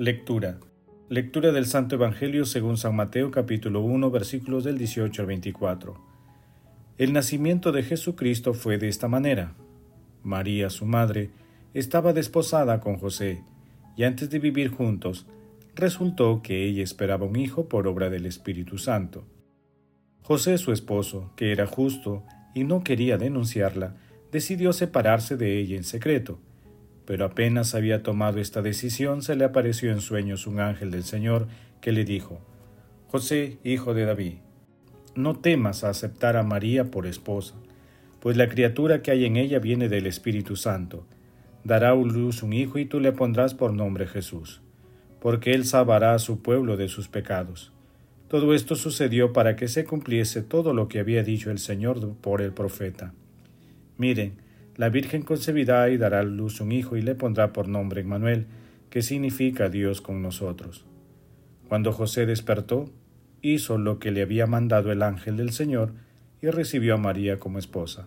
Lectura. 0.00 0.60
Lectura 1.08 1.50
del 1.50 1.66
Santo 1.66 1.96
Evangelio 1.96 2.44
según 2.44 2.76
San 2.76 2.94
Mateo 2.94 3.32
capítulo 3.32 3.80
1 3.80 4.12
versículos 4.12 4.62
del 4.62 4.78
18 4.78 5.22
al 5.22 5.26
24. 5.26 6.00
El 6.98 7.12
nacimiento 7.12 7.72
de 7.72 7.82
Jesucristo 7.82 8.54
fue 8.54 8.78
de 8.78 8.86
esta 8.86 9.08
manera. 9.08 9.56
María, 10.22 10.70
su 10.70 10.86
madre, 10.86 11.30
estaba 11.74 12.12
desposada 12.12 12.78
con 12.78 12.96
José, 12.96 13.42
y 13.96 14.04
antes 14.04 14.30
de 14.30 14.38
vivir 14.38 14.68
juntos, 14.68 15.26
resultó 15.74 16.42
que 16.44 16.64
ella 16.64 16.84
esperaba 16.84 17.26
un 17.26 17.34
hijo 17.34 17.68
por 17.68 17.88
obra 17.88 18.08
del 18.08 18.26
Espíritu 18.26 18.78
Santo. 18.78 19.26
José, 20.22 20.58
su 20.58 20.70
esposo, 20.70 21.32
que 21.34 21.50
era 21.50 21.66
justo 21.66 22.22
y 22.54 22.62
no 22.62 22.84
quería 22.84 23.18
denunciarla, 23.18 23.96
decidió 24.30 24.72
separarse 24.72 25.36
de 25.36 25.58
ella 25.58 25.74
en 25.74 25.82
secreto 25.82 26.38
pero 27.08 27.24
apenas 27.24 27.74
había 27.74 28.02
tomado 28.02 28.38
esta 28.38 28.60
decisión, 28.60 29.22
se 29.22 29.34
le 29.34 29.46
apareció 29.46 29.90
en 29.90 30.02
sueños 30.02 30.46
un 30.46 30.60
ángel 30.60 30.90
del 30.90 31.04
Señor 31.04 31.48
que 31.80 31.90
le 31.90 32.04
dijo, 32.04 32.38
José, 33.06 33.56
hijo 33.64 33.94
de 33.94 34.04
David, 34.04 34.34
no 35.14 35.34
temas 35.34 35.84
a 35.84 35.88
aceptar 35.88 36.36
a 36.36 36.42
María 36.42 36.90
por 36.90 37.06
esposa, 37.06 37.54
pues 38.20 38.36
la 38.36 38.50
criatura 38.50 39.00
que 39.00 39.10
hay 39.10 39.24
en 39.24 39.38
ella 39.38 39.58
viene 39.58 39.88
del 39.88 40.06
Espíritu 40.06 40.54
Santo. 40.54 41.06
Dará 41.64 41.92
a 41.92 41.94
luz 41.94 42.42
un 42.42 42.52
hijo 42.52 42.78
y 42.78 42.84
tú 42.84 43.00
le 43.00 43.12
pondrás 43.12 43.54
por 43.54 43.72
nombre 43.72 44.06
Jesús, 44.06 44.60
porque 45.18 45.54
él 45.54 45.64
salvará 45.64 46.12
a 46.12 46.18
su 46.18 46.42
pueblo 46.42 46.76
de 46.76 46.88
sus 46.88 47.08
pecados. 47.08 47.72
Todo 48.28 48.52
esto 48.52 48.76
sucedió 48.76 49.32
para 49.32 49.56
que 49.56 49.68
se 49.68 49.86
cumpliese 49.86 50.42
todo 50.42 50.74
lo 50.74 50.88
que 50.88 50.98
había 50.98 51.22
dicho 51.22 51.50
el 51.50 51.58
Señor 51.58 52.16
por 52.16 52.42
el 52.42 52.52
profeta. 52.52 53.14
Miren, 53.96 54.46
la 54.78 54.90
Virgen 54.90 55.22
concebirá 55.22 55.90
y 55.90 55.98
dará 55.98 56.20
a 56.20 56.22
luz 56.22 56.60
un 56.60 56.70
hijo 56.70 56.96
y 56.96 57.02
le 57.02 57.16
pondrá 57.16 57.52
por 57.52 57.66
nombre 57.66 58.00
Emmanuel, 58.00 58.46
que 58.90 59.02
significa 59.02 59.68
Dios 59.68 60.00
con 60.00 60.22
nosotros. 60.22 60.86
Cuando 61.68 61.92
José 61.92 62.26
despertó, 62.26 62.88
hizo 63.42 63.76
lo 63.76 63.98
que 63.98 64.12
le 64.12 64.22
había 64.22 64.46
mandado 64.46 64.92
el 64.92 65.02
ángel 65.02 65.36
del 65.36 65.50
Señor 65.50 65.94
y 66.40 66.46
recibió 66.46 66.94
a 66.94 66.98
María 66.98 67.40
como 67.40 67.58
esposa. 67.58 68.06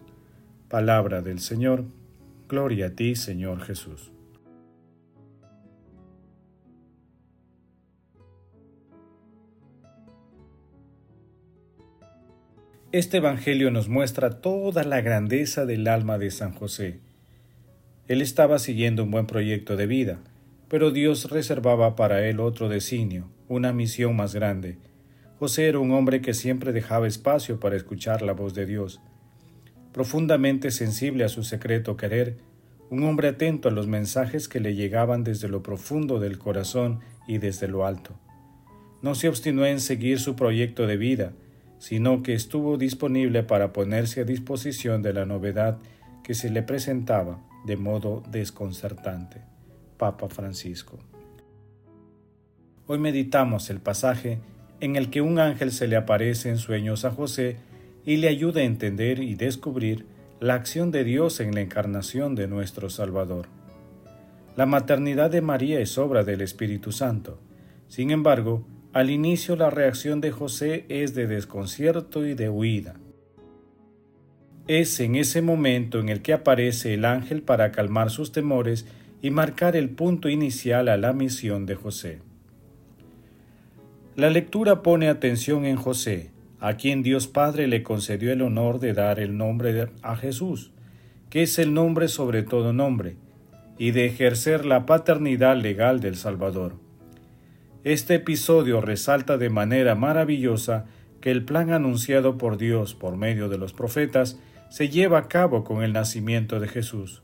Palabra 0.70 1.22
del 1.22 1.40
Señor, 1.40 1.84
gloria 2.48 2.88
a 2.88 2.90
ti, 2.92 3.18
Señor 3.18 3.60
Jesús. 3.60 4.14
Este 12.94 13.18
Evangelio 13.18 13.72
nos 13.72 13.88
muestra 13.88 14.42
toda 14.42 14.84
la 14.84 15.00
grandeza 15.00 15.66
del 15.66 15.88
alma 15.88 16.18
de 16.18 16.30
San 16.30 16.52
José. 16.52 17.00
Él 18.10 18.22
estaba 18.22 18.60
siguiendo 18.60 19.04
un 19.04 19.12
buen 19.12 19.28
proyecto 19.28 19.78
de 19.78 19.88
vida, 19.88 20.20
pero 20.68 20.92
Dios 20.92 21.32
reservaba 21.32 21.96
para 21.96 22.28
él 22.28 22.42
otro 22.42 22.68
designio, 22.68 23.30
una 23.48 23.72
misión 23.72 24.18
más 24.18 24.36
grande. 24.36 24.78
José 25.40 25.70
era 25.70 25.80
un 25.80 25.94
hombre 25.94 26.20
que 26.20 26.34
siempre 26.34 26.74
dejaba 26.74 27.08
espacio 27.08 27.62
para 27.62 27.78
escuchar 27.78 28.24
la 28.24 28.34
voz 28.34 28.56
de 28.56 28.66
Dios. 28.66 29.00
Profundamente 29.94 30.70
sensible 30.70 31.24
a 31.24 31.30
su 31.30 31.44
secreto 31.44 31.96
querer, 31.96 32.40
un 32.90 33.04
hombre 33.04 33.30
atento 33.30 33.70
a 33.70 33.72
los 33.72 33.88
mensajes 33.88 34.50
que 34.50 34.60
le 34.60 34.76
llegaban 34.76 35.24
desde 35.24 35.48
lo 35.48 35.64
profundo 35.64 36.20
del 36.20 36.38
corazón 36.38 37.00
y 37.26 37.38
desde 37.38 37.70
lo 37.70 37.86
alto. 37.86 38.20
No 39.02 39.16
se 39.16 39.30
obstinó 39.30 39.66
en 39.66 39.80
seguir 39.80 40.20
su 40.20 40.36
proyecto 40.36 40.88
de 40.88 40.98
vida, 40.98 41.32
sino 41.82 42.22
que 42.22 42.36
estuvo 42.36 42.78
disponible 42.78 43.42
para 43.42 43.74
ponerse 43.74 44.22
a 44.22 44.24
disposición 44.24 45.02
de 45.02 45.14
la 45.14 45.26
novedad 45.26 45.80
que 46.24 46.36
se 46.36 46.52
le 46.52 46.62
presentaba 46.62 47.42
de 47.66 47.76
modo 47.76 48.22
desconcertante. 48.30 49.42
Papa 49.98 50.30
Francisco. 50.30 51.00
Hoy 52.86 53.00
meditamos 53.00 53.72
el 53.72 53.80
pasaje 53.80 54.38
en 54.80 54.96
el 54.96 55.10
que 55.10 55.22
un 55.22 55.40
ángel 55.40 55.72
se 55.72 55.88
le 55.88 55.96
aparece 55.96 56.50
en 56.50 56.60
sueños 56.60 57.04
a 57.04 57.10
José 57.10 57.58
y 58.06 58.18
le 58.18 58.28
ayuda 58.28 58.62
a 58.62 58.66
entender 58.66 59.18
y 59.18 59.34
descubrir 59.34 60.06
la 60.40 60.54
acción 60.54 60.92
de 60.92 61.04
Dios 61.04 61.40
en 61.40 61.56
la 61.56 61.62
encarnación 61.62 62.36
de 62.36 62.48
nuestro 62.48 62.92
Salvador. 62.92 63.48
La 64.56 64.68
maternidad 64.68 65.32
de 65.32 65.42
María 65.42 65.80
es 65.80 65.98
obra 65.98 66.24
del 66.24 66.42
Espíritu 66.42 66.92
Santo. 66.92 67.40
Sin 67.88 68.12
embargo, 68.12 68.68
al 68.94 69.10
inicio 69.10 69.56
la 69.56 69.70
reacción 69.70 70.20
de 70.20 70.32
José 70.32 70.86
es 70.90 71.14
de 71.16 71.28
desconcierto 71.28 72.26
y 72.26 72.34
de 72.34 72.50
huida. 72.50 72.96
Es 74.68 75.00
en 75.00 75.16
ese 75.16 75.42
momento 75.42 76.00
en 76.00 76.10
el 76.10 76.22
que 76.22 76.34
aparece 76.34 76.94
el 76.94 77.06
ángel 77.06 77.42
para 77.42 77.72
calmar 77.72 78.10
sus 78.10 78.32
temores 78.32 78.86
y 79.22 79.32
marcar 79.32 79.76
el 79.76 79.90
punto 79.90 80.30
inicial 80.30 80.90
a 80.90 80.98
la 80.98 81.14
misión 81.14 81.66
de 81.66 81.76
José. 81.76 82.20
La 84.16 84.30
lectura 84.30 84.82
pone 84.82 85.08
atención 85.08 85.66
en 85.66 85.78
José, 85.78 86.32
a 86.60 86.76
quien 86.76 87.02
Dios 87.02 87.28
Padre 87.28 87.68
le 87.68 87.84
concedió 87.84 88.32
el 88.34 88.42
honor 88.42 88.80
de 88.80 88.94
dar 88.94 89.20
el 89.20 89.38
nombre 89.38 89.88
a 90.02 90.16
Jesús, 90.18 90.72
que 91.30 91.44
es 91.44 91.58
el 91.60 91.74
nombre 91.74 92.10
sobre 92.10 92.44
todo 92.44 92.74
nombre, 92.74 93.16
y 93.78 93.92
de 93.92 94.06
ejercer 94.06 94.66
la 94.66 94.86
paternidad 94.86 95.56
legal 95.56 96.02
del 96.02 96.18
Salvador. 96.18 96.76
Este 97.84 98.14
episodio 98.16 98.80
resalta 98.80 99.40
de 99.40 99.50
manera 99.50 99.96
maravillosa 99.96 100.86
que 101.20 101.32
el 101.32 101.44
plan 101.44 101.72
anunciado 101.72 102.38
por 102.38 102.58
Dios 102.58 102.94
por 102.94 103.18
medio 103.18 103.50
de 103.50 103.58
los 103.58 103.74
profetas 103.74 104.40
se 104.70 104.90
lleva 104.90 105.18
a 105.18 105.28
cabo 105.28 105.64
con 105.64 105.82
el 105.82 105.92
nacimiento 105.92 106.60
de 106.60 106.68
Jesús. 106.68 107.24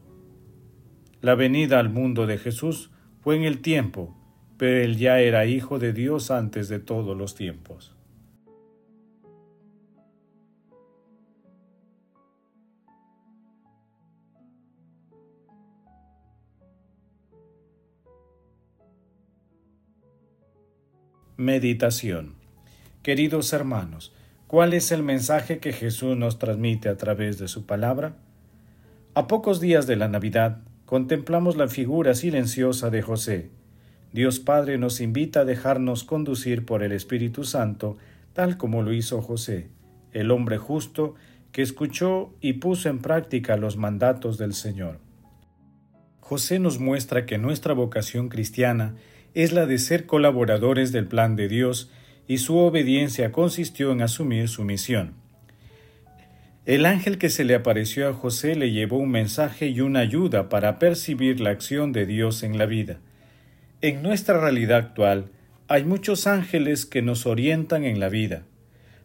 La 1.22 1.36
venida 1.36 1.80
al 1.80 1.90
mundo 1.90 2.26
de 2.26 2.40
Jesús 2.40 2.90
fue 3.22 3.36
en 3.36 3.44
el 3.44 3.60
tiempo, 3.60 4.18
pero 4.58 4.84
él 4.84 4.98
ya 4.98 5.20
era 5.20 5.46
hijo 5.46 5.78
de 5.78 5.94
Dios 5.94 6.32
antes 6.32 6.70
de 6.70 6.80
todos 6.80 7.16
los 7.16 7.36
tiempos. 7.36 7.97
Meditación 21.40 22.34
Queridos 23.04 23.54
hermanos, 23.54 24.12
¿cuál 24.48 24.74
es 24.74 24.92
el 24.92 25.04
mensaje 25.04 25.60
que 25.60 25.72
Jesús 25.72 26.18
nos 26.18 26.40
transmite 26.40 26.90
a 26.90 26.98
través 26.98 27.38
de 27.38 27.48
su 27.48 27.68
palabra? 27.68 28.16
A 29.14 29.28
pocos 29.28 29.60
días 29.60 29.86
de 29.86 29.98
la 29.98 30.08
Navidad, 30.08 30.62
contemplamos 30.88 31.56
la 31.56 31.68
figura 31.68 32.16
silenciosa 32.16 32.90
de 32.90 33.04
José. 33.04 33.52
Dios 34.14 34.40
Padre 34.40 34.80
nos 34.80 35.00
invita 35.00 35.42
a 35.42 35.46
dejarnos 35.46 36.04
conducir 36.04 36.66
por 36.66 36.82
el 36.82 36.92
Espíritu 36.92 37.44
Santo, 37.44 37.98
tal 38.34 38.58
como 38.58 38.82
lo 38.82 38.92
hizo 38.92 39.22
José, 39.22 39.68
el 40.14 40.32
hombre 40.32 40.58
justo 40.58 41.14
que 41.52 41.62
escuchó 41.62 42.34
y 42.42 42.54
puso 42.54 42.90
en 42.90 42.98
práctica 42.98 43.58
los 43.58 43.78
mandatos 43.78 44.40
del 44.40 44.56
Señor. 44.56 44.98
José 46.20 46.58
nos 46.58 46.80
muestra 46.80 47.28
que 47.28 47.38
nuestra 47.38 47.76
vocación 47.76 48.28
cristiana 48.28 48.96
es 49.34 49.52
la 49.52 49.66
de 49.66 49.78
ser 49.78 50.06
colaboradores 50.06 50.92
del 50.92 51.08
plan 51.08 51.36
de 51.36 51.48
Dios 51.48 51.92
y 52.28 52.40
su 52.40 52.58
obediencia 52.58 53.32
consistió 53.32 53.92
en 53.92 54.02
asumir 54.02 54.50
su 54.50 54.64
misión. 54.64 55.14
El 56.66 56.86
ángel 56.86 57.18
que 57.18 57.30
se 57.30 57.46
le 57.46 57.56
apareció 57.56 58.10
a 58.10 58.14
José 58.14 58.56
le 58.56 58.72
llevó 58.72 58.98
un 58.98 59.10
mensaje 59.10 59.68
y 59.68 59.80
una 59.80 60.00
ayuda 60.00 60.50
para 60.50 60.80
percibir 60.80 61.40
la 61.40 61.52
acción 61.52 61.94
de 61.94 62.06
Dios 62.06 62.44
en 62.44 62.58
la 62.58 62.66
vida. 62.66 63.00
En 63.82 64.04
nuestra 64.04 64.40
realidad 64.42 64.80
actual 64.80 65.32
hay 65.70 65.86
muchos 65.86 66.28
ángeles 66.28 66.86
que 66.86 67.02
nos 67.02 67.26
orientan 67.26 67.86
en 67.86 68.00
la 68.00 68.10
vida. 68.10 68.44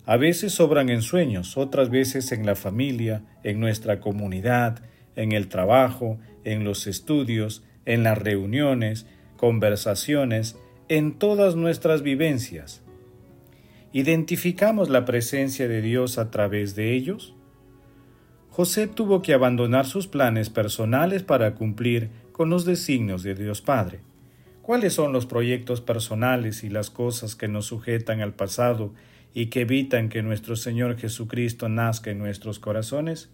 A 0.06 0.16
veces 0.16 0.54
sobran 0.54 0.88
en 0.88 1.02
sueños, 1.02 1.56
otras 1.56 1.90
veces 1.90 2.32
en 2.32 2.44
la 2.46 2.56
familia, 2.56 3.22
en 3.44 3.60
nuestra 3.60 4.00
comunidad, 4.00 4.82
en 5.14 5.30
el 5.30 5.46
trabajo, 5.46 6.18
en 6.42 6.64
los 6.64 6.88
estudios, 6.88 7.62
en 7.84 8.02
las 8.02 8.18
reuniones, 8.18 9.06
conversaciones, 9.42 10.56
en 10.88 11.18
todas 11.18 11.56
nuestras 11.56 12.02
vivencias. 12.02 12.80
¿Identificamos 13.92 14.88
la 14.88 15.04
presencia 15.04 15.66
de 15.66 15.82
Dios 15.82 16.16
a 16.16 16.30
través 16.30 16.76
de 16.76 16.94
ellos? 16.94 17.34
José 18.50 18.86
tuvo 18.86 19.20
que 19.20 19.34
abandonar 19.34 19.84
sus 19.84 20.06
planes 20.06 20.48
personales 20.48 21.24
para 21.24 21.56
cumplir 21.56 22.10
con 22.30 22.50
los 22.50 22.64
designios 22.64 23.24
de 23.24 23.34
Dios 23.34 23.62
Padre. 23.62 23.98
¿Cuáles 24.62 24.92
son 24.92 25.12
los 25.12 25.26
proyectos 25.26 25.80
personales 25.80 26.62
y 26.62 26.70
las 26.70 26.90
cosas 26.90 27.34
que 27.34 27.48
nos 27.48 27.66
sujetan 27.66 28.20
al 28.20 28.34
pasado 28.34 28.94
y 29.34 29.46
que 29.46 29.62
evitan 29.62 30.08
que 30.08 30.22
nuestro 30.22 30.54
Señor 30.54 30.96
Jesucristo 30.96 31.68
nazca 31.68 32.12
en 32.12 32.18
nuestros 32.20 32.60
corazones? 32.60 33.28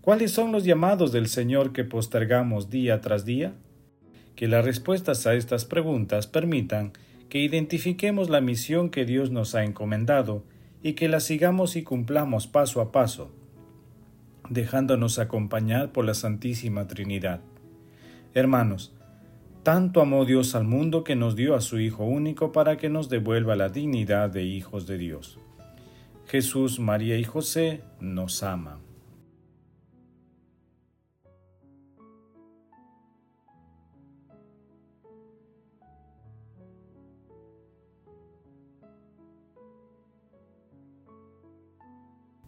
¿Cuáles 0.00 0.32
son 0.32 0.50
los 0.50 0.64
llamados 0.64 1.12
del 1.12 1.28
Señor 1.28 1.72
que 1.72 1.84
postergamos 1.84 2.68
día 2.68 3.00
tras 3.00 3.24
día? 3.24 3.54
Que 4.40 4.48
las 4.48 4.64
respuestas 4.64 5.26
a 5.26 5.34
estas 5.34 5.66
preguntas 5.66 6.26
permitan 6.26 6.94
que 7.28 7.40
identifiquemos 7.40 8.30
la 8.30 8.40
misión 8.40 8.88
que 8.88 9.04
Dios 9.04 9.30
nos 9.30 9.54
ha 9.54 9.64
encomendado 9.64 10.44
y 10.82 10.94
que 10.94 11.08
la 11.08 11.20
sigamos 11.20 11.76
y 11.76 11.82
cumplamos 11.82 12.46
paso 12.46 12.80
a 12.80 12.90
paso, 12.90 13.30
dejándonos 14.48 15.18
acompañar 15.18 15.92
por 15.92 16.06
la 16.06 16.14
Santísima 16.14 16.86
Trinidad. 16.86 17.42
Hermanos, 18.32 18.94
tanto 19.62 20.00
amó 20.00 20.24
Dios 20.24 20.54
al 20.54 20.64
mundo 20.64 21.04
que 21.04 21.16
nos 21.16 21.36
dio 21.36 21.54
a 21.54 21.60
su 21.60 21.78
Hijo 21.78 22.04
único 22.04 22.50
para 22.50 22.78
que 22.78 22.88
nos 22.88 23.10
devuelva 23.10 23.56
la 23.56 23.68
dignidad 23.68 24.30
de 24.30 24.44
hijos 24.44 24.86
de 24.86 24.96
Dios. 24.96 25.38
Jesús, 26.28 26.80
María 26.80 27.18
y 27.18 27.24
José 27.24 27.82
nos 28.00 28.42
aman. 28.42 28.89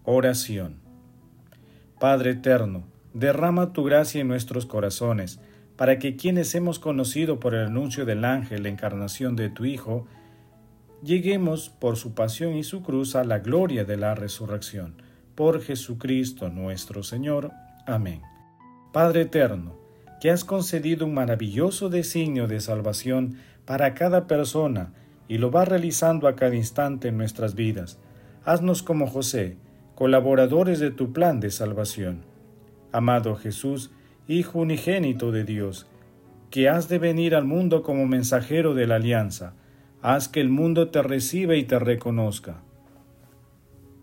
Oración. 0.04 0.81
Padre 2.00 2.32
eterno, 2.32 2.82
derrama 3.14 3.72
tu 3.72 3.84
gracia 3.84 4.20
en 4.20 4.26
nuestros 4.26 4.66
corazones, 4.66 5.38
para 5.76 6.00
que 6.00 6.16
quienes 6.16 6.56
hemos 6.56 6.81
conocido 6.81 7.38
por 7.38 7.54
el 7.54 7.66
anuncio 7.66 8.04
del 8.04 8.25
ángel 8.25 8.64
la 8.64 8.69
encarnación 8.69 9.37
de 9.37 9.49
tu 9.49 9.64
Hijo, 9.64 10.08
lleguemos 11.04 11.69
por 11.69 11.96
su 11.96 12.14
pasión 12.14 12.56
y 12.56 12.64
su 12.64 12.82
cruz 12.82 13.14
a 13.14 13.22
la 13.22 13.38
gloria 13.38 13.84
de 13.84 13.96
la 13.96 14.16
resurrección. 14.16 14.94
Por 15.37 15.62
Jesucristo 15.62 16.48
nuestro 16.48 17.05
Señor. 17.05 17.52
Amén. 17.87 18.22
Padre 18.93 19.20
eterno, 19.20 19.76
que 20.20 20.32
has 20.32 20.44
concedido 20.44 21.06
un 21.06 21.14
maravilloso 21.14 21.90
designio 21.90 22.48
de 22.48 22.58
salvación 22.58 23.37
para 23.64 23.94
cada 23.94 24.26
persona 24.26 24.93
y 25.28 25.38
lo 25.38 25.52
vas 25.52 25.69
realizando 25.69 26.26
a 26.26 26.34
cada 26.34 26.56
instante 26.56 27.06
en 27.06 27.19
nuestras 27.19 27.55
vidas, 27.55 28.00
haznos 28.44 28.82
como 28.82 29.06
José, 29.06 29.58
colaboradores 29.94 30.78
de 30.80 30.90
tu 30.90 31.12
plan 31.12 31.40
de 31.40 31.50
salvación. 31.50 32.22
Amado 32.92 33.36
Jesús, 33.36 33.90
Hijo 34.28 34.60
unigénito 34.60 35.32
de 35.32 35.42
Dios, 35.42 35.88
que 36.50 36.68
has 36.68 36.88
de 36.88 36.98
venir 36.98 37.34
al 37.34 37.44
mundo 37.44 37.82
como 37.82 38.06
mensajero 38.06 38.72
de 38.72 38.86
la 38.86 38.96
alianza, 38.96 39.54
haz 40.00 40.28
que 40.28 40.40
el 40.40 40.48
mundo 40.48 40.90
te 40.90 41.02
reciba 41.02 41.56
y 41.56 41.64
te 41.64 41.78
reconozca. 41.78 42.62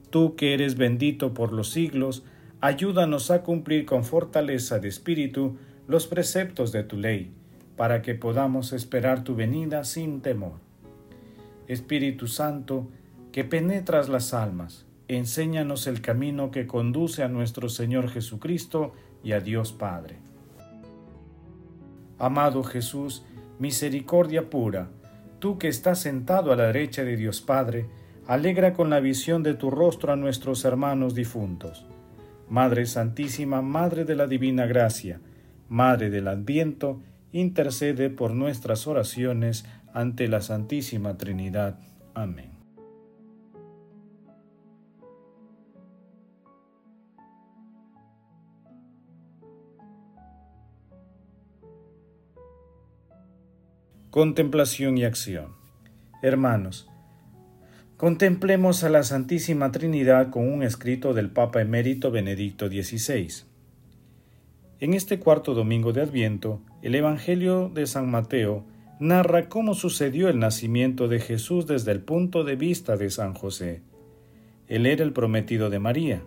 Tú 0.10 0.36
que 0.36 0.54
eres 0.54 0.76
bendito 0.76 1.34
por 1.34 1.54
los 1.54 1.70
siglos, 1.70 2.26
ayúdanos 2.60 3.32
a 3.32 3.44
cumplir 3.44 3.86
con 3.86 4.04
fortaleza 4.04 4.80
de 4.80 4.90
espíritu 4.90 5.58
los 5.88 6.06
preceptos 6.06 6.72
de 6.74 6.84
tu 6.84 6.98
ley, 6.98 7.32
para 7.78 8.02
que 8.02 8.14
podamos 8.14 8.74
esperar 8.74 9.24
tu 9.24 9.36
venida 9.36 9.86
sin 9.86 10.22
temor. 10.22 10.60
Espíritu 11.68 12.28
Santo, 12.28 12.90
que 13.32 13.46
penetras 13.46 14.10
las 14.10 14.34
almas, 14.34 14.86
enséñanos 15.10 15.88
el 15.88 16.02
camino 16.02 16.52
que 16.52 16.68
conduce 16.68 17.24
a 17.24 17.28
nuestro 17.28 17.68
Señor 17.68 18.10
Jesucristo 18.10 18.94
y 19.24 19.34
a 19.34 19.42
Dios 19.42 19.74
Padre. 19.74 20.18
Amado 22.20 22.64
Jesús, 22.64 23.26
misericordia 23.58 24.50
pura, 24.50 24.90
tú 25.40 25.58
que 25.58 25.68
estás 25.68 26.00
sentado 26.00 26.52
a 26.52 26.56
la 26.56 26.68
derecha 26.68 27.04
de 27.04 27.18
Dios 27.18 27.42
Padre, 27.42 27.88
alegra 28.28 28.74
con 28.74 28.92
la 28.92 29.00
visión 29.00 29.42
de 29.42 29.56
tu 29.56 29.72
rostro 29.72 30.14
a 30.14 30.16
nuestros 30.16 30.64
hermanos 30.64 31.16
difuntos. 31.16 31.86
Madre 32.48 32.86
Santísima, 32.86 33.62
Madre 33.62 34.06
de 34.06 34.16
la 34.16 34.28
Divina 34.28 34.68
Gracia, 34.68 35.22
Madre 35.70 36.10
del 36.10 36.28
Adviento, 36.28 37.02
intercede 37.32 38.10
por 38.10 38.32
nuestras 38.32 38.86
oraciones 38.86 39.66
ante 39.94 40.28
la 40.28 40.42
Santísima 40.42 41.18
Trinidad. 41.18 41.80
Amén. 42.14 42.59
Contemplación 54.12 54.98
y 54.98 55.04
acción. 55.04 55.52
Hermanos, 56.24 56.90
contemplemos 57.96 58.84
a 58.84 58.90
la 58.90 59.04
Santísima 59.04 59.72
Trinidad 59.72 60.32
con 60.32 60.52
un 60.52 60.64
escrito 60.64 61.14
del 61.14 61.30
Papa 61.30 61.62
emérito 61.62 62.10
Benedicto 62.10 62.70
XVI. 62.70 63.46
En 64.80 64.96
este 64.96 65.20
cuarto 65.20 65.54
domingo 65.54 65.94
de 65.94 66.02
Adviento, 66.02 66.60
el 66.82 66.96
Evangelio 66.96 67.70
de 67.72 67.86
San 67.86 68.10
Mateo 68.10 68.66
narra 69.00 69.48
cómo 69.48 69.76
sucedió 69.76 70.28
el 70.28 70.40
nacimiento 70.40 71.08
de 71.08 71.20
Jesús 71.20 71.68
desde 71.68 71.92
el 71.92 72.02
punto 72.02 72.44
de 72.44 72.56
vista 72.56 72.98
de 72.98 73.12
San 73.12 73.36
José. 73.36 73.84
Él 74.68 74.88
era 74.88 75.04
el 75.04 75.14
prometido 75.14 75.70
de 75.70 75.78
María. 75.78 76.24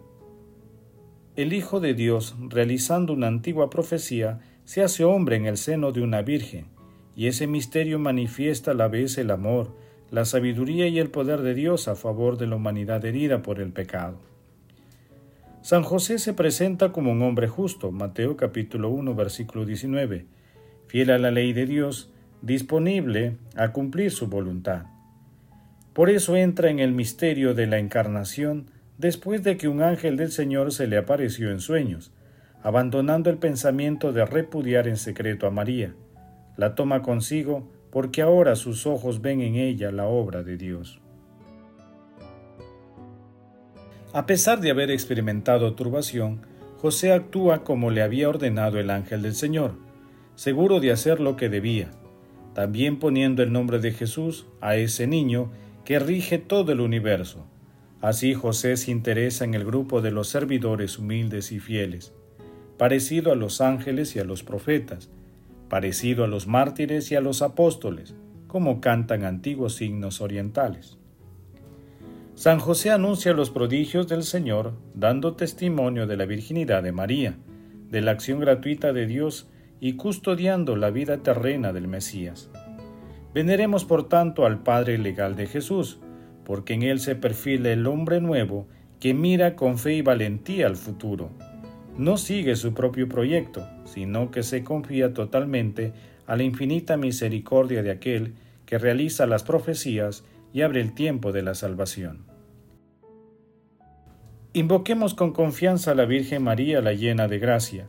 El 1.34 1.52
Hijo 1.52 1.80
de 1.80 1.94
Dios, 1.94 2.36
realizando 2.48 3.12
una 3.12 3.26
antigua 3.26 3.70
profecía, 3.70 4.38
se 4.64 4.82
hace 4.82 5.02
hombre 5.02 5.34
en 5.34 5.46
el 5.46 5.56
seno 5.56 5.90
de 5.90 6.02
una 6.02 6.22
virgen 6.22 6.66
y 7.14 7.26
ese 7.26 7.46
misterio 7.46 7.98
manifiesta 7.98 8.70
a 8.70 8.74
la 8.74 8.88
vez 8.88 9.18
el 9.18 9.30
amor, 9.30 9.76
la 10.10 10.24
sabiduría 10.24 10.88
y 10.88 10.98
el 10.98 11.10
poder 11.10 11.40
de 11.42 11.54
Dios 11.54 11.88
a 11.88 11.96
favor 11.96 12.38
de 12.38 12.46
la 12.46 12.56
humanidad 12.56 13.04
herida 13.04 13.42
por 13.42 13.60
el 13.60 13.72
pecado. 13.72 14.18
San 15.62 15.82
José 15.82 16.18
se 16.18 16.34
presenta 16.34 16.92
como 16.92 17.12
un 17.12 17.22
hombre 17.22 17.48
justo, 17.48 17.92
Mateo 17.92 18.36
capítulo 18.36 18.90
1 18.90 19.14
versículo 19.14 19.64
19, 19.64 20.26
fiel 20.88 21.10
a 21.10 21.18
la 21.18 21.30
ley 21.30 21.52
de 21.52 21.66
Dios, 21.66 22.10
disponible 22.40 23.36
a 23.54 23.72
cumplir 23.72 24.10
su 24.10 24.26
voluntad. 24.26 24.86
Por 25.92 26.10
eso 26.10 26.36
entra 26.36 26.70
en 26.70 26.78
el 26.78 26.92
misterio 26.92 27.54
de 27.54 27.66
la 27.66 27.78
encarnación 27.78 28.66
después 28.98 29.44
de 29.44 29.56
que 29.56 29.68
un 29.68 29.82
ángel 29.82 30.16
del 30.16 30.32
Señor 30.32 30.72
se 30.72 30.86
le 30.86 30.96
apareció 30.96 31.50
en 31.50 31.60
sueños, 31.60 32.10
abandonando 32.62 33.30
el 33.30 33.38
pensamiento 33.38 34.12
de 34.12 34.24
repudiar 34.24 34.88
en 34.88 34.96
secreto 34.96 35.46
a 35.46 35.50
María 35.50 35.94
la 36.56 36.74
toma 36.74 37.02
consigo 37.02 37.68
porque 37.90 38.22
ahora 38.22 38.56
sus 38.56 38.86
ojos 38.86 39.20
ven 39.20 39.40
en 39.40 39.56
ella 39.56 39.90
la 39.90 40.06
obra 40.06 40.42
de 40.42 40.56
Dios. 40.56 41.00
A 44.14 44.26
pesar 44.26 44.60
de 44.60 44.70
haber 44.70 44.90
experimentado 44.90 45.74
turbación, 45.74 46.40
José 46.78 47.12
actúa 47.12 47.64
como 47.64 47.90
le 47.90 48.02
había 48.02 48.28
ordenado 48.28 48.78
el 48.78 48.90
ángel 48.90 49.22
del 49.22 49.34
Señor, 49.34 49.74
seguro 50.34 50.80
de 50.80 50.90
hacer 50.90 51.20
lo 51.20 51.36
que 51.36 51.48
debía, 51.48 51.90
también 52.54 52.98
poniendo 52.98 53.42
el 53.42 53.52
nombre 53.52 53.78
de 53.78 53.92
Jesús 53.92 54.46
a 54.60 54.76
ese 54.76 55.06
niño 55.06 55.50
que 55.84 55.98
rige 55.98 56.38
todo 56.38 56.72
el 56.72 56.80
universo. 56.80 57.46
Así 58.00 58.34
José 58.34 58.76
se 58.76 58.90
interesa 58.90 59.44
en 59.44 59.54
el 59.54 59.64
grupo 59.64 60.02
de 60.02 60.10
los 60.10 60.28
servidores 60.28 60.98
humildes 60.98 61.52
y 61.52 61.60
fieles, 61.60 62.12
parecido 62.76 63.32
a 63.32 63.36
los 63.36 63.60
ángeles 63.60 64.16
y 64.16 64.18
a 64.18 64.24
los 64.24 64.42
profetas, 64.42 65.08
parecido 65.72 66.24
a 66.24 66.26
los 66.26 66.46
mártires 66.46 67.10
y 67.12 67.14
a 67.14 67.22
los 67.22 67.40
apóstoles, 67.40 68.14
como 68.46 68.82
cantan 68.82 69.24
antiguos 69.24 69.76
signos 69.76 70.20
orientales. 70.20 70.98
San 72.34 72.58
José 72.58 72.90
anuncia 72.90 73.32
los 73.32 73.48
prodigios 73.48 74.06
del 74.06 74.22
Señor, 74.22 74.74
dando 74.92 75.32
testimonio 75.32 76.06
de 76.06 76.18
la 76.18 76.26
virginidad 76.26 76.82
de 76.82 76.92
María, 76.92 77.38
de 77.88 78.02
la 78.02 78.10
acción 78.10 78.38
gratuita 78.38 78.92
de 78.92 79.06
Dios 79.06 79.48
y 79.80 79.94
custodiando 79.94 80.76
la 80.76 80.90
vida 80.90 81.22
terrena 81.22 81.72
del 81.72 81.88
Mesías. 81.88 82.50
Veneremos 83.32 83.86
por 83.86 84.10
tanto 84.10 84.44
al 84.44 84.62
Padre 84.62 84.98
legal 84.98 85.36
de 85.36 85.46
Jesús, 85.46 86.00
porque 86.44 86.74
en 86.74 86.82
él 86.82 87.00
se 87.00 87.16
perfila 87.16 87.70
el 87.70 87.86
hombre 87.86 88.20
nuevo 88.20 88.66
que 89.00 89.14
mira 89.14 89.56
con 89.56 89.78
fe 89.78 89.94
y 89.94 90.02
valentía 90.02 90.66
al 90.66 90.76
futuro 90.76 91.30
no 91.96 92.16
sigue 92.16 92.56
su 92.56 92.74
propio 92.74 93.08
proyecto, 93.08 93.66
sino 93.84 94.30
que 94.30 94.42
se 94.42 94.64
confía 94.64 95.12
totalmente 95.12 95.92
a 96.26 96.36
la 96.36 96.42
infinita 96.42 96.96
misericordia 96.96 97.82
de 97.82 97.90
aquel 97.90 98.34
que 98.66 98.78
realiza 98.78 99.26
las 99.26 99.42
profecías 99.42 100.24
y 100.52 100.62
abre 100.62 100.80
el 100.80 100.94
tiempo 100.94 101.32
de 101.32 101.42
la 101.42 101.54
salvación. 101.54 102.24
Invoquemos 104.54 105.14
con 105.14 105.32
confianza 105.32 105.92
a 105.92 105.94
la 105.94 106.04
Virgen 106.04 106.42
María 106.42 106.80
la 106.82 106.92
llena 106.92 107.28
de 107.28 107.38
gracia, 107.38 107.86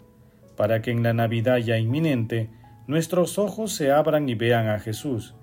para 0.55 0.81
que 0.81 0.91
en 0.91 1.03
la 1.03 1.13
Navidad 1.13 1.57
ya 1.57 1.77
inminente 1.77 2.49
nuestros 2.87 3.37
ojos 3.37 3.73
se 3.73 3.91
abran 3.91 4.29
y 4.29 4.35
vean 4.35 4.67
a 4.67 4.79
Jesús, 4.79 5.35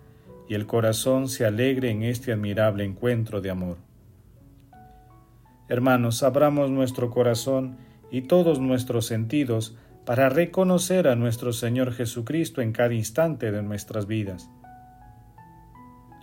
y 0.49 0.55
el 0.55 0.67
corazón 0.67 1.29
se 1.29 1.45
alegre 1.45 1.90
en 1.90 2.02
este 2.02 2.33
admirable 2.33 2.85
encuentro 2.85 3.40
de 3.40 3.50
amor. 3.50 3.76
Hermanos, 5.69 6.23
abramos 6.23 6.71
nuestro 6.71 7.11
corazón 7.11 7.76
y 8.11 8.23
todos 8.23 8.61
nuestros 8.61 9.07
sentidos 9.07 9.76
para 10.05 10.29
reconocer 10.29 11.09
a 11.09 11.17
nuestro 11.17 11.52
Señor 11.52 11.93
Jesucristo 11.93 12.62
en 12.62 12.73
cada 12.73 12.95
instante 12.95 13.52
de 13.52 13.62
nuestras 13.62 14.07
vidas. 14.07 14.50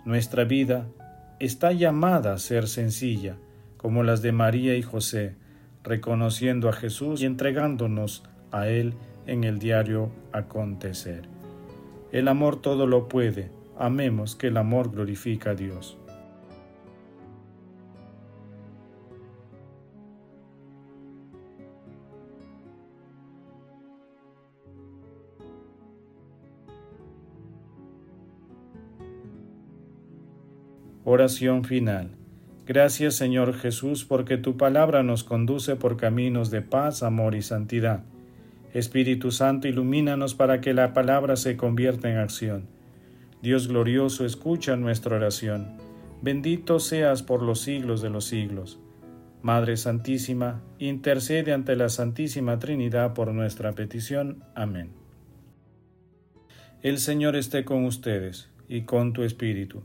Nuestra 0.04 0.44
vida 0.44 0.86
está 1.38 1.72
llamada 1.72 2.32
a 2.32 2.38
ser 2.38 2.66
sencilla, 2.66 3.36
como 3.76 4.02
las 4.02 4.22
de 4.22 4.32
María 4.32 4.76
y 4.76 4.82
José, 4.82 5.36
reconociendo 5.84 6.68
a 6.68 6.72
Jesús 6.72 7.22
y 7.22 7.26
entregándonos 7.26 8.24
a 8.50 8.68
Él 8.68 8.94
en 9.26 9.44
el 9.44 9.58
diario 9.58 10.10
acontecer. 10.32 11.28
El 12.10 12.28
amor 12.28 12.60
todo 12.60 12.86
lo 12.86 13.06
puede, 13.08 13.50
amemos 13.78 14.34
que 14.34 14.46
el 14.46 14.56
amor 14.56 14.90
glorifica 14.90 15.50
a 15.50 15.54
Dios. 15.54 15.97
Oración 31.10 31.64
final. 31.64 32.10
Gracias 32.66 33.14
Señor 33.14 33.54
Jesús 33.54 34.04
porque 34.04 34.36
tu 34.36 34.58
palabra 34.58 35.02
nos 35.02 35.24
conduce 35.24 35.74
por 35.74 35.96
caminos 35.96 36.50
de 36.50 36.60
paz, 36.60 37.02
amor 37.02 37.34
y 37.34 37.40
santidad. 37.40 38.04
Espíritu 38.74 39.30
Santo, 39.30 39.68
ilumínanos 39.68 40.34
para 40.34 40.60
que 40.60 40.74
la 40.74 40.92
palabra 40.92 41.36
se 41.36 41.56
convierta 41.56 42.10
en 42.10 42.18
acción. 42.18 42.66
Dios 43.40 43.68
glorioso, 43.68 44.26
escucha 44.26 44.76
nuestra 44.76 45.16
oración. 45.16 45.78
Bendito 46.20 46.78
seas 46.78 47.22
por 47.22 47.42
los 47.42 47.62
siglos 47.62 48.02
de 48.02 48.10
los 48.10 48.26
siglos. 48.26 48.78
Madre 49.40 49.78
Santísima, 49.78 50.60
intercede 50.78 51.54
ante 51.54 51.74
la 51.74 51.88
Santísima 51.88 52.58
Trinidad 52.58 53.14
por 53.14 53.32
nuestra 53.32 53.72
petición. 53.72 54.44
Amén. 54.54 54.90
El 56.82 56.98
Señor 56.98 57.34
esté 57.34 57.64
con 57.64 57.86
ustedes 57.86 58.50
y 58.68 58.82
con 58.82 59.14
tu 59.14 59.22
Espíritu 59.22 59.84